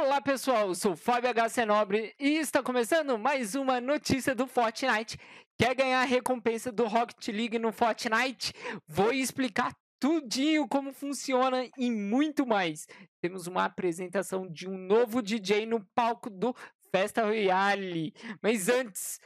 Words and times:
Olá 0.00 0.20
pessoal, 0.20 0.72
sou 0.76 0.92
o 0.92 0.96
Fábio 0.96 1.28
HC 1.34 1.66
Nobre 1.66 2.14
e 2.20 2.36
está 2.36 2.62
começando 2.62 3.18
mais 3.18 3.56
uma 3.56 3.80
notícia 3.80 4.32
do 4.32 4.46
Fortnite. 4.46 5.18
Quer 5.58 5.74
ganhar 5.74 6.02
a 6.02 6.04
recompensa 6.04 6.70
do 6.70 6.86
Rocket 6.86 7.26
League 7.34 7.58
no 7.58 7.72
Fortnite? 7.72 8.52
Vou 8.86 9.12
explicar 9.12 9.74
tudinho 9.98 10.68
como 10.68 10.92
funciona 10.92 11.68
e 11.76 11.90
muito 11.90 12.46
mais. 12.46 12.86
Temos 13.20 13.48
uma 13.48 13.64
apresentação 13.64 14.46
de 14.46 14.68
um 14.68 14.78
novo 14.78 15.20
DJ 15.20 15.66
no 15.66 15.84
palco 15.96 16.30
do 16.30 16.54
Festa 16.92 17.24
Royale. 17.24 18.14
Mas 18.40 18.68
antes, 18.68 19.18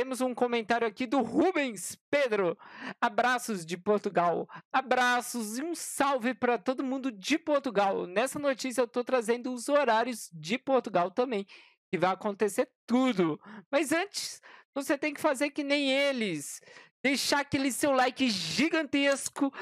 temos 0.00 0.22
um 0.22 0.34
comentário 0.34 0.88
aqui 0.88 1.06
do 1.06 1.20
Rubens 1.20 1.94
Pedro. 2.10 2.56
Abraços 2.98 3.66
de 3.66 3.76
Portugal. 3.76 4.48
Abraços 4.72 5.58
e 5.58 5.62
um 5.62 5.74
salve 5.74 6.32
para 6.32 6.56
todo 6.56 6.82
mundo 6.82 7.12
de 7.12 7.38
Portugal. 7.38 8.06
Nessa 8.06 8.38
notícia 8.38 8.80
eu 8.80 8.86
estou 8.86 9.04
trazendo 9.04 9.52
os 9.52 9.68
horários 9.68 10.30
de 10.32 10.56
Portugal 10.56 11.10
também, 11.10 11.46
que 11.92 11.98
vai 11.98 12.10
acontecer 12.12 12.70
tudo. 12.86 13.38
Mas 13.70 13.92
antes, 13.92 14.40
você 14.74 14.96
tem 14.96 15.12
que 15.12 15.20
fazer 15.20 15.50
que 15.50 15.62
nem 15.62 15.92
eles. 15.92 16.62
Deixar 17.04 17.40
aquele 17.40 17.70
seu 17.70 17.92
like 17.92 18.30
gigantesco. 18.30 19.52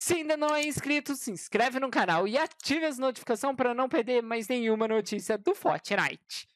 Se 0.00 0.14
ainda 0.14 0.36
não 0.36 0.54
é 0.54 0.64
inscrito, 0.64 1.16
se 1.16 1.32
inscreve 1.32 1.80
no 1.80 1.90
canal 1.90 2.28
e 2.28 2.38
ative 2.38 2.84
as 2.84 2.96
notificações 2.96 3.56
para 3.56 3.74
não 3.74 3.88
perder 3.88 4.22
mais 4.22 4.46
nenhuma 4.46 4.86
notícia 4.86 5.36
do 5.36 5.52
Fortnite. 5.52 6.46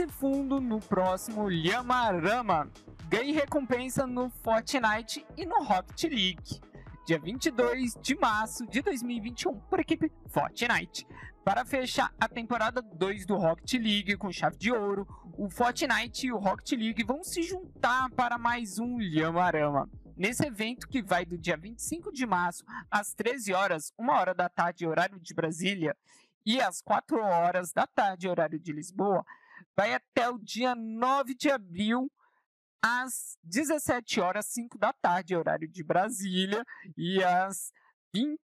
Pise 0.00 0.08
fundo 0.08 0.60
no 0.60 0.80
próximo 0.80 1.50
Yamarama. 1.50 2.70
Ganhe 3.08 3.32
recompensa 3.32 4.06
no 4.06 4.30
Fortnite 4.30 5.26
e 5.36 5.44
no 5.44 5.62
Rocket 5.62 6.04
League. 6.04 6.60
Dia 7.06 7.18
22 7.18 7.98
de 8.00 8.14
março 8.14 8.66
de 8.66 8.80
2021, 8.80 9.58
por 9.60 9.80
equipe 9.80 10.10
Fortnite. 10.28 11.06
Para 11.44 11.66
fechar 11.66 12.14
a 12.18 12.26
temporada 12.28 12.80
2 12.80 13.26
do 13.26 13.36
Rocket 13.36 13.74
League 13.74 14.16
com 14.16 14.32
chave 14.32 14.56
de 14.56 14.72
ouro, 14.72 15.06
o 15.36 15.50
Fortnite 15.50 16.28
e 16.28 16.32
o 16.32 16.38
Rocket 16.38 16.72
League 16.72 17.04
vão 17.04 17.22
se 17.22 17.42
juntar 17.42 18.08
para 18.10 18.38
mais 18.38 18.78
um 18.78 19.00
Yamarama. 19.02 19.86
Nesse 20.16 20.46
evento 20.46 20.88
que 20.88 21.02
vai 21.02 21.26
do 21.26 21.36
dia 21.36 21.58
25 21.58 22.10
de 22.10 22.24
março 22.24 22.64
às 22.90 23.12
13 23.12 23.52
horas, 23.52 23.92
1 23.98 24.08
hora 24.08 24.34
da 24.34 24.48
tarde, 24.48 24.86
horário 24.86 25.20
de 25.20 25.34
Brasília, 25.34 25.94
e 26.46 26.58
às 26.58 26.80
4 26.80 27.20
horas 27.20 27.72
da 27.72 27.86
tarde, 27.86 28.28
horário 28.28 28.58
de 28.58 28.72
Lisboa, 28.72 29.24
vai 29.76 29.94
até 29.94 30.28
o 30.28 30.38
dia 30.38 30.74
9 30.74 31.34
de 31.34 31.50
abril, 31.50 32.10
às 32.82 33.36
17 33.42 34.20
horas 34.20 34.46
5 34.46 34.78
da 34.78 34.92
tarde, 34.92 35.36
horário 35.36 35.68
de 35.68 35.82
Brasília, 35.82 36.64
e 36.96 37.22
às 37.22 37.72
20 38.14 38.38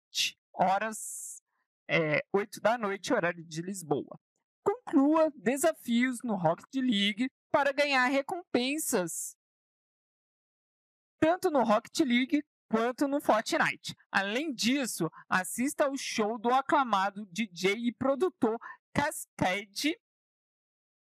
horas 0.52 1.42
é, 1.88 2.24
8 2.32 2.60
da 2.60 2.76
noite, 2.76 3.12
horário 3.12 3.44
de 3.44 3.62
Lisboa. 3.62 4.18
Conclua 4.62 5.30
desafios 5.36 6.18
no 6.22 6.34
Rocket 6.34 6.74
League 6.74 7.30
para 7.50 7.72
ganhar 7.72 8.06
recompensas 8.06 9.36
tanto 11.18 11.50
no 11.50 11.62
Rocket 11.62 12.00
League 12.00 12.42
quanto 12.68 13.08
no 13.08 13.20
Fortnite. 13.20 13.94
Além 14.10 14.52
disso, 14.52 15.10
assista 15.28 15.84
ao 15.84 15.96
show 15.96 16.38
do 16.38 16.52
aclamado 16.52 17.26
DJ 17.32 17.74
e 17.88 17.92
produtor 17.92 18.58
Cascade 18.92 19.96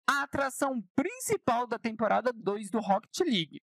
a 0.09 0.23
atração 0.23 0.83
principal 0.95 1.67
da 1.67 1.79
temporada 1.79 2.33
2 2.33 2.71
do 2.71 2.81
Rocket 2.81 3.21
League, 3.21 3.63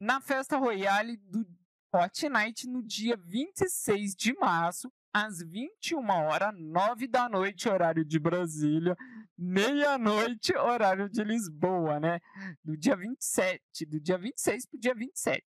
na 0.00 0.20
festa 0.20 0.56
royale 0.56 1.16
do 1.16 1.46
Fortnite 1.90 2.68
no 2.68 2.82
dia 2.82 3.16
26 3.16 4.14
de 4.14 4.34
março, 4.34 4.92
às 5.12 5.38
21 5.42 6.06
horas 6.08 6.54
9 6.54 7.08
da 7.08 7.28
noite, 7.28 7.68
horário 7.68 8.04
de 8.04 8.18
Brasília, 8.18 8.94
meia-noite, 9.36 10.54
horário 10.56 11.08
de 11.08 11.24
Lisboa, 11.24 11.98
né? 11.98 12.20
Do 12.62 12.76
dia 12.76 12.94
27, 12.94 13.86
do 13.86 13.98
dia 13.98 14.18
26 14.18 14.66
para 14.66 14.76
o 14.76 14.80
dia 14.80 14.94
27. 14.94 15.42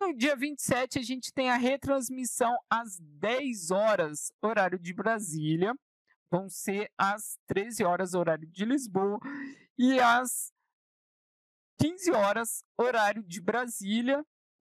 No 0.00 0.16
dia 0.16 0.36
27, 0.36 0.98
a 0.98 1.02
gente 1.02 1.32
tem 1.32 1.48
a 1.48 1.56
retransmissão 1.56 2.52
às 2.68 2.98
10 3.00 3.70
horas, 3.70 4.32
horário 4.42 4.78
de 4.78 4.92
Brasília. 4.92 5.72
Vão 6.30 6.48
ser 6.48 6.90
às 6.98 7.38
13 7.46 7.84
horas, 7.84 8.12
horário 8.12 8.46
de 8.48 8.64
Lisboa 8.64 9.20
e 9.78 9.98
às 10.00 10.52
15 11.80 12.12
horas, 12.12 12.64
horário 12.78 13.22
de 13.22 13.40
Brasília, 13.40 14.24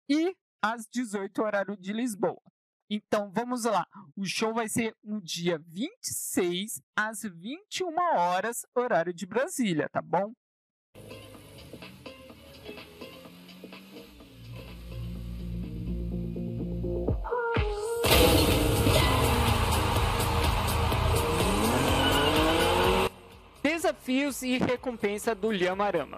e 0.09 0.35
às 0.61 0.87
18 0.87 1.41
horário 1.41 1.77
de 1.77 1.93
Lisboa. 1.93 2.41
Então, 2.89 3.31
vamos 3.31 3.63
lá. 3.63 3.87
O 4.17 4.25
show 4.25 4.53
vai 4.53 4.67
ser 4.67 4.93
no 5.01 5.21
dia 5.21 5.57
26 5.67 6.81
às 6.95 7.21
21 7.23 7.95
horas, 8.17 8.65
horário 8.75 9.13
de 9.13 9.25
Brasília, 9.25 9.87
tá 9.89 10.01
bom? 10.01 10.33
Desafios 24.01 24.41
e 24.41 24.57
recompensa 24.57 25.35
do 25.35 25.51
Lhamarama. 25.51 26.17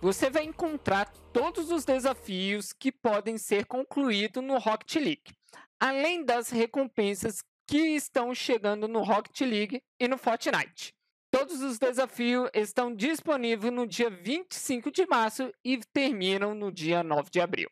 Você 0.00 0.30
vai 0.30 0.44
encontrar 0.44 1.12
todos 1.30 1.70
os 1.70 1.84
desafios 1.84 2.72
que 2.72 2.90
podem 2.90 3.36
ser 3.36 3.66
concluídos 3.66 4.42
no 4.42 4.56
Rocket 4.56 4.94
League, 4.94 5.36
além 5.78 6.24
das 6.24 6.48
recompensas 6.48 7.44
que 7.66 7.94
estão 7.94 8.34
chegando 8.34 8.88
no 8.88 9.02
Rocket 9.02 9.42
League 9.42 9.82
e 10.00 10.08
no 10.08 10.16
Fortnite. 10.16 10.94
Todos 11.30 11.60
os 11.60 11.78
desafios 11.78 12.48
estão 12.54 12.94
disponíveis 12.94 13.74
no 13.74 13.86
dia 13.86 14.08
25 14.08 14.90
de 14.90 15.06
março 15.06 15.52
e 15.62 15.76
terminam 15.92 16.54
no 16.54 16.72
dia 16.72 17.02
9 17.02 17.28
de 17.30 17.42
abril. 17.42 17.68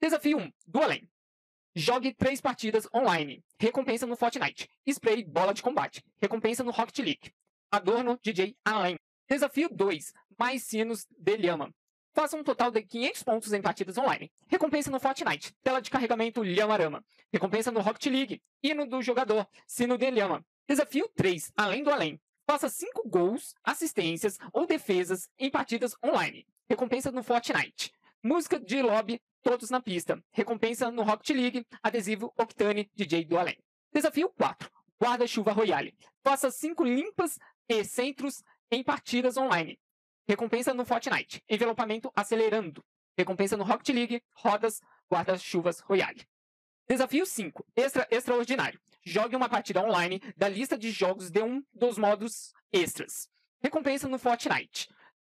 Desafio 0.00 0.38
1: 0.38 0.52
do 0.64 0.80
além. 0.80 1.10
Jogue 1.74 2.14
três 2.14 2.40
partidas 2.40 2.88
online. 2.94 3.44
Recompensa 3.58 4.06
no 4.06 4.16
Fortnite. 4.16 4.70
Spray 4.88 5.24
bola 5.24 5.52
de 5.52 5.60
combate. 5.60 6.04
Recompensa 6.22 6.62
no 6.62 6.70
Rocket 6.70 7.00
League. 7.00 7.32
Adorno 7.70 8.18
DJ 8.22 8.56
Allen. 8.64 8.96
Desafio 9.28 9.68
2. 9.68 10.12
Mais 10.38 10.62
sinos 10.62 11.06
de 11.10 11.36
Lhama. 11.36 11.72
Faça 12.14 12.36
um 12.36 12.42
total 12.42 12.70
de 12.70 12.82
500 12.82 13.22
pontos 13.22 13.52
em 13.52 13.60
partidas 13.60 13.98
online. 13.98 14.32
Recompensa 14.46 14.90
no 14.90 14.98
Fortnite. 14.98 15.54
Tela 15.62 15.82
de 15.82 15.90
carregamento 15.90 16.42
Lhamarama. 16.42 17.04
Recompensa 17.32 17.70
no 17.70 17.80
Rocket 17.80 18.06
League. 18.06 18.40
Hino 18.62 18.86
do 18.86 19.02
jogador. 19.02 19.46
Sino 19.66 19.98
de 19.98 20.10
Lhama. 20.10 20.44
Desafio 20.68 21.10
3. 21.14 21.52
Além 21.56 21.82
do 21.82 21.90
além. 21.90 22.20
Faça 22.48 22.68
5 22.68 23.08
gols, 23.08 23.54
assistências 23.64 24.38
ou 24.52 24.66
defesas 24.66 25.28
em 25.38 25.50
partidas 25.50 25.94
online. 26.02 26.46
Recompensa 26.70 27.10
no 27.10 27.22
Fortnite. 27.22 27.92
Música 28.22 28.58
de 28.58 28.80
lobby, 28.80 29.20
todos 29.42 29.68
na 29.68 29.80
pista. 29.80 30.22
Recompensa 30.32 30.90
no 30.90 31.02
Rocket 31.02 31.36
League. 31.36 31.66
Adesivo 31.82 32.32
Octane 32.38 32.88
DJ 32.94 33.24
do 33.24 33.36
Além. 33.36 33.58
Desafio 33.92 34.30
4. 34.30 34.70
Guarda-chuva 35.00 35.52
Royale. 35.52 35.94
Faça 36.24 36.50
5 36.50 36.84
limpas 36.84 37.38
e 37.68 37.84
centros 37.84 38.42
em 38.70 38.82
partidas 38.82 39.36
online. 39.36 39.78
Recompensa 40.28 40.72
no 40.74 40.84
Fortnite. 40.84 41.42
Envelopamento 41.48 42.10
acelerando. 42.14 42.84
Recompensa 43.16 43.56
no 43.56 43.64
Rocket 43.64 43.94
League. 43.94 44.22
Rodas, 44.34 44.80
guarda-chuvas 45.10 45.80
Royale. 45.80 46.26
Desafio 46.88 47.26
5. 47.26 47.66
Extra 47.76 48.06
extraordinário. 48.10 48.80
Jogue 49.04 49.36
uma 49.36 49.48
partida 49.48 49.82
online 49.82 50.20
da 50.36 50.48
lista 50.48 50.76
de 50.76 50.90
jogos 50.90 51.30
de 51.30 51.42
um 51.42 51.62
dos 51.72 51.98
modos 51.98 52.52
extras. 52.72 53.28
Recompensa 53.62 54.08
no 54.08 54.18
Fortnite. 54.18 54.88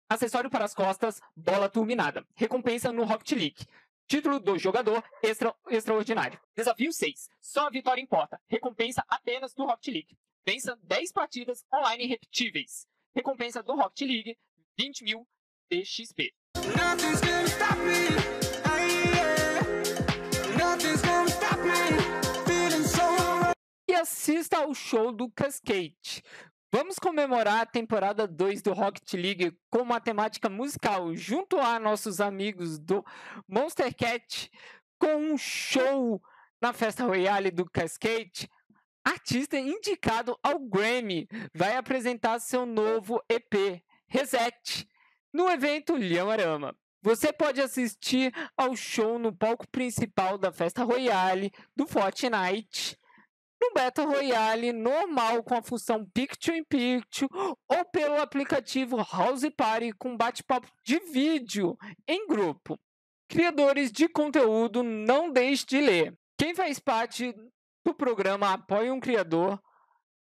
Acessório 0.08 0.50
para 0.50 0.66
as 0.66 0.74
costas, 0.74 1.20
bola 1.36 1.68
turbinada. 1.68 2.26
Recompensa 2.36 2.92
no 2.92 3.04
Rocket 3.04 3.32
League. 3.32 3.66
Título 4.08 4.40
do 4.40 4.56
jogador 4.58 5.04
extra, 5.24 5.56
extraordinário. 5.68 6.40
Desafio 6.56 6.94
6. 6.94 7.28
Só 7.42 7.68
a 7.68 7.70
vitória 7.72 8.02
importa. 8.02 8.40
Recompensa 8.48 9.04
apenas 9.08 9.54
do 9.56 9.66
Rocket 9.66 9.88
League. 9.92 10.18
Vença 10.46 10.78
10 10.84 11.12
partidas 11.12 11.66
online 11.74 12.06
repetíveis. 12.06 12.88
Recompensa 13.16 13.64
do 13.64 13.74
Rocket 13.76 14.08
League, 14.08 14.38
20 14.78 15.04
mil 15.04 15.28
DXP. 15.72 16.32
E 23.88 23.94
assista 23.96 24.58
ao 24.58 24.74
show 24.76 25.12
do 25.12 25.32
Cascade. 25.32 26.22
Vamos 26.78 27.00
comemorar 27.00 27.62
a 27.62 27.66
temporada 27.66 28.28
2 28.28 28.62
do 28.62 28.74
Rocket 28.74 29.14
League 29.14 29.58
com 29.70 29.80
uma 29.80 30.02
temática 30.02 30.50
musical, 30.50 31.16
junto 31.16 31.58
a 31.58 31.80
nossos 31.80 32.20
amigos 32.20 32.78
do 32.78 33.02
Monster 33.48 33.96
Cat, 33.96 34.52
com 35.00 35.16
um 35.16 35.38
show 35.38 36.22
na 36.62 36.74
festa 36.74 37.06
Royale 37.06 37.50
do 37.50 37.64
Cascade. 37.64 38.50
Artista 39.06 39.58
indicado 39.58 40.38
ao 40.44 40.60
Grammy 40.60 41.30
vai 41.56 41.78
apresentar 41.78 42.40
seu 42.40 42.66
novo 42.66 43.24
EP, 43.30 43.82
Reset, 44.06 44.86
no 45.34 45.50
evento 45.50 45.96
Lhamarama. 45.96 46.76
Você 47.02 47.32
pode 47.32 47.62
assistir 47.62 48.34
ao 48.58 48.76
show 48.76 49.18
no 49.18 49.34
palco 49.34 49.66
principal 49.70 50.38
da 50.38 50.52
festa 50.52 50.84
Royale 50.84 51.54
do 51.74 51.88
Fortnite 51.88 53.00
no 53.66 53.74
Battle 53.74 54.08
Royale 54.08 54.72
normal 54.72 55.44
com 55.44 55.56
a 55.56 55.62
função 55.62 56.06
Picture 56.14 56.58
in 56.58 56.64
Picture 56.64 57.30
ou 57.68 57.86
pelo 57.86 58.22
aplicativo 58.22 58.98
House 58.98 59.50
Party 59.56 59.92
com 59.94 60.16
bate-papo 60.16 60.68
de 60.84 61.00
vídeo 61.00 61.78
em 62.08 62.28
grupo. 62.28 62.80
Criadores 63.28 63.92
de 63.92 64.08
conteúdo, 64.08 64.84
não 64.84 65.32
deixe 65.32 65.66
de 65.66 65.82
ler. 65.82 66.18
Quem 66.38 66.54
faz 66.54 66.80
parte 66.80 67.34
do 67.84 67.94
programa 67.94 68.54
Apoie 68.54 68.92
um 68.92 69.00
Criador 69.00 69.60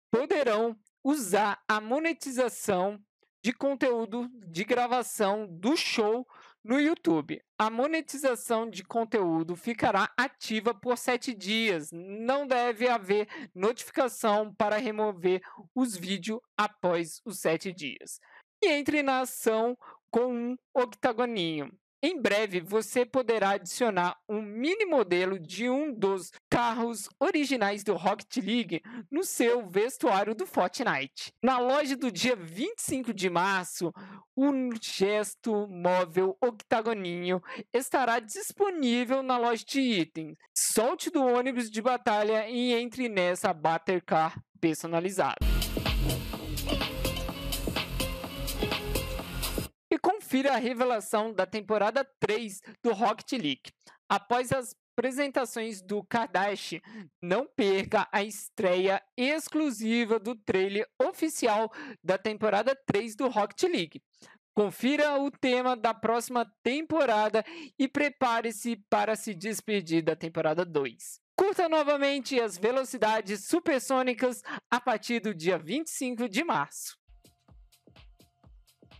poderão 0.10 0.78
usar 1.04 1.62
a 1.68 1.82
monetização 1.82 2.98
de 3.44 3.52
conteúdo 3.52 4.30
de 4.48 4.64
gravação 4.64 5.46
do 5.48 5.76
show 5.76 6.26
no 6.65 6.79
YouTube, 6.79 7.39
a 7.59 7.69
monetização 7.69 8.67
de 8.67 8.83
conteúdo 8.83 9.56
ficará 9.56 10.12
ativa 10.17 10.73
por 10.73 10.97
sete 10.97 11.31
dias. 11.31 11.91
Não 11.94 12.47
deve 12.47 12.88
haver 12.88 13.27
notificação 13.53 14.51
para 14.51 14.77
remover 14.77 15.44
os 15.75 15.95
vídeos 15.95 16.39
após 16.57 17.21
os 17.23 17.39
sete 17.39 17.71
dias. 17.71 18.19
E 18.63 18.67
entre 18.67 19.03
na 19.03 19.19
ação 19.19 19.77
com 20.09 20.33
um 20.33 20.57
octagoninho. 20.73 21.71
Em 22.07 22.22
breve, 22.22 22.60
você 22.62 23.04
poderá 23.04 23.54
adicionar 23.54 24.16
um 24.30 24.40
mini 24.40 24.86
modelo 24.86 25.40
de 25.40 25.68
um 25.68 25.92
dos 25.92 26.31
carros 26.48 27.10
originais 27.19 27.84
do 27.84 27.96
Rocket 27.96 28.46
League 28.46 28.84
no 29.10 29.24
seu 29.24 29.68
vestuário 29.68 30.36
do 30.36 30.46
Fortnite. 30.46 31.34
Na 31.42 31.57
loja 31.57 31.98
do 31.98 32.12
dia 32.12 32.36
25 32.36 33.12
de 33.12 33.28
março, 33.28 33.92
o 34.36 34.52
gesto 34.80 35.68
móvel 35.68 36.38
Octagoninho 36.40 37.42
estará 37.74 38.19
disponível 38.19 39.24
na 39.24 39.40
loja 39.40 39.66
de 39.68 39.81
itens. 39.81 40.38
Solte 40.56 41.10
do 41.10 41.25
ônibus 41.25 41.72
de 41.72 41.81
batalha 41.81 42.48
e 42.48 42.72
entre 42.74 43.10
nessa 43.10 43.51
Battercar 43.51 44.40
personalizada. 44.62 45.55
Confira 50.36 50.54
a 50.54 50.58
revelação 50.58 51.32
da 51.32 51.46
temporada 51.46 52.06
3 52.20 52.62
do 52.84 52.92
Rocket 52.92 53.32
League. 53.42 53.72
Após 54.10 54.52
as 54.52 54.76
apresentações 54.92 55.82
do 55.82 56.04
Kardashian, 56.04 56.82
não 57.22 57.48
perca 57.48 58.06
a 58.12 58.22
estreia 58.22 59.02
exclusiva 59.16 60.20
do 60.20 60.36
trailer 60.36 60.86
oficial 61.02 61.72
da 62.04 62.18
temporada 62.18 62.78
3 62.86 63.16
do 63.16 63.30
Rocket 63.30 63.64
League. 63.64 64.02
Confira 64.54 65.18
o 65.22 65.32
tema 65.32 65.74
da 65.74 65.94
próxima 65.94 66.46
temporada 66.62 67.42
e 67.80 67.88
prepare-se 67.88 68.76
para 68.90 69.16
se 69.16 69.34
despedir 69.34 70.04
da 70.04 70.18
temporada 70.18 70.66
2. 70.66 71.18
Curta 71.38 71.70
novamente 71.70 72.38
as 72.42 72.58
velocidades 72.58 73.46
supersônicas 73.46 74.42
a 74.70 74.82
partir 74.82 75.22
do 75.22 75.34
dia 75.34 75.58
25 75.58 76.28
de 76.28 76.44
março. 76.44 77.05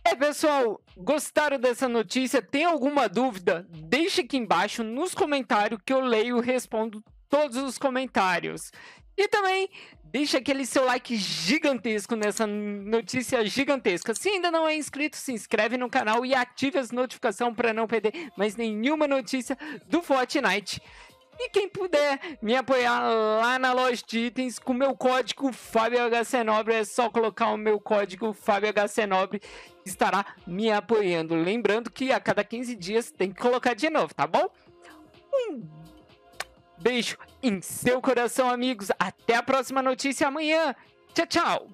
É, 0.06 0.14
pessoal, 0.14 0.80
gostaram 0.96 1.58
dessa 1.58 1.88
notícia? 1.88 2.40
Tem 2.40 2.64
alguma 2.64 3.08
dúvida? 3.08 3.66
Deixe 3.68 4.20
aqui 4.20 4.36
embaixo 4.36 4.84
nos 4.84 5.12
comentários 5.16 5.80
que 5.84 5.92
eu 5.92 5.98
leio 5.98 6.38
e 6.38 6.40
respondo 6.40 7.02
todos 7.28 7.56
os 7.56 7.76
comentários. 7.76 8.70
E 9.16 9.26
também 9.26 9.68
deixa 10.04 10.38
aquele 10.38 10.64
seu 10.64 10.84
like 10.84 11.16
gigantesco 11.16 12.14
nessa 12.14 12.46
notícia 12.46 13.44
gigantesca. 13.44 14.14
Se 14.14 14.28
ainda 14.28 14.48
não 14.48 14.68
é 14.68 14.76
inscrito, 14.76 15.16
se 15.16 15.32
inscreve 15.32 15.76
no 15.76 15.90
canal 15.90 16.24
e 16.24 16.36
ative 16.36 16.78
as 16.78 16.92
notificações 16.92 17.56
para 17.56 17.72
não 17.72 17.88
perder 17.88 18.30
mais 18.36 18.54
nenhuma 18.54 19.08
notícia 19.08 19.58
do 19.88 20.00
Fortnite. 20.00 20.80
E 21.38 21.50
quem 21.50 21.68
puder 21.68 22.38
me 22.40 22.56
apoiar 22.56 23.00
lá 23.00 23.58
na 23.58 23.72
loja 23.72 24.02
de 24.06 24.18
itens 24.18 24.58
com 24.58 24.72
meu 24.72 24.96
código 24.96 25.52
FábioHCNobre, 25.52 26.74
é 26.74 26.84
só 26.84 27.10
colocar 27.10 27.48
o 27.48 27.56
meu 27.56 27.78
código 27.78 28.32
FábioHCNobre, 28.32 29.42
estará 29.84 30.24
me 30.46 30.70
apoiando. 30.70 31.34
Lembrando 31.34 31.90
que 31.90 32.10
a 32.10 32.18
cada 32.18 32.42
15 32.42 32.74
dias 32.74 33.10
tem 33.10 33.30
que 33.30 33.40
colocar 33.40 33.74
de 33.74 33.90
novo, 33.90 34.14
tá 34.14 34.26
bom? 34.26 34.48
Um 35.34 35.62
beijo 36.78 37.18
em 37.42 37.60
seu 37.60 38.00
coração, 38.00 38.48
amigos. 38.50 38.90
Até 38.98 39.34
a 39.34 39.42
próxima 39.42 39.82
notícia 39.82 40.28
amanhã. 40.28 40.74
Tchau, 41.14 41.26
tchau. 41.26 41.68